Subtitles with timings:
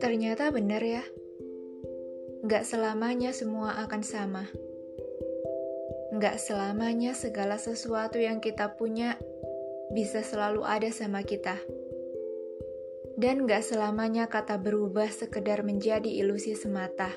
[0.00, 1.04] Ternyata benar ya,
[2.48, 4.48] gak selamanya semua akan sama.
[6.16, 9.20] Gak selamanya segala sesuatu yang kita punya
[9.92, 11.60] bisa selalu ada sama kita.
[13.20, 17.12] Dan gak selamanya kata berubah sekedar menjadi ilusi semata.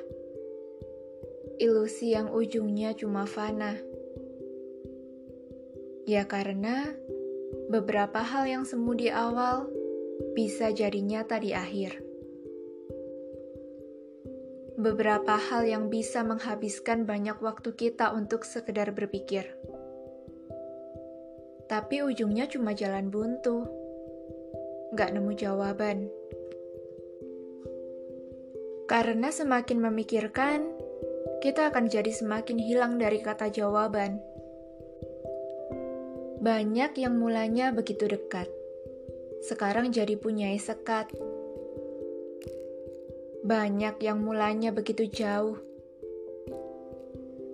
[1.56, 3.80] Ilusi yang ujungnya cuma fana.
[6.04, 6.92] Ya karena
[7.70, 9.70] beberapa hal yang semu di awal
[10.38, 12.14] bisa jadi nyata di akhir
[14.78, 19.46] beberapa hal yang bisa menghabiskan banyak waktu kita untuk sekedar berpikir.
[21.70, 23.66] Tapi ujungnya cuma jalan buntu.
[24.94, 26.10] Gak nemu jawaban.
[28.86, 30.70] Karena semakin memikirkan,
[31.42, 34.22] kita akan jadi semakin hilang dari kata jawaban.
[36.44, 38.52] Banyak yang mulanya begitu dekat,
[39.48, 41.08] sekarang jadi punya sekat
[43.44, 45.60] banyak yang mulanya begitu jauh.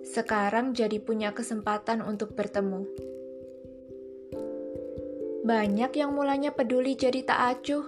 [0.06, 2.86] Sekarang jadi punya kesempatan untuk bertemu.
[5.42, 7.86] Banyak yang mulanya peduli jadi tak acuh.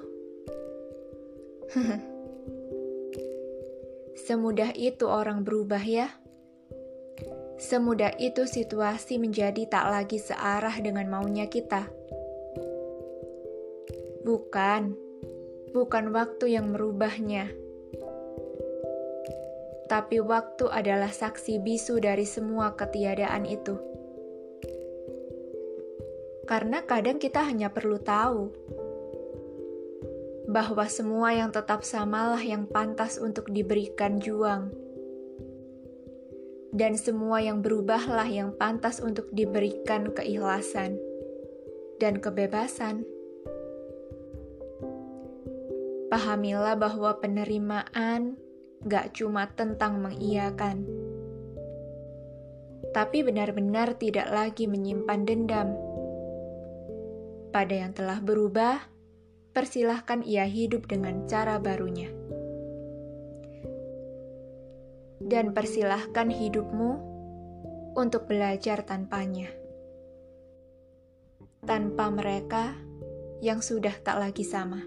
[4.27, 6.11] Semudah itu orang berubah ya.
[7.63, 11.87] Semudah itu situasi menjadi tak lagi searah dengan maunya kita.
[14.27, 14.99] Bukan,
[15.71, 17.63] bukan waktu yang merubahnya
[19.93, 23.77] tapi waktu adalah saksi bisu dari semua ketiadaan itu.
[26.49, 28.49] Karena kadang kita hanya perlu tahu
[30.49, 34.73] bahwa semua yang tetap samalah yang pantas untuk diberikan juang.
[36.73, 40.97] Dan semua yang berubahlah yang pantas untuk diberikan keikhlasan
[42.01, 43.05] dan kebebasan.
[46.09, 48.41] Pahamilah bahwa penerimaan
[48.89, 50.85] gak cuma tentang mengiyakan,
[52.93, 55.69] tapi benar-benar tidak lagi menyimpan dendam.
[57.53, 58.89] Pada yang telah berubah,
[59.57, 62.22] persilahkan ia hidup dengan cara barunya.
[65.33, 66.93] dan persilahkan hidupmu
[67.97, 69.49] untuk belajar tanpanya.
[71.65, 72.77] Tanpa mereka
[73.41, 74.85] yang sudah tak lagi sama.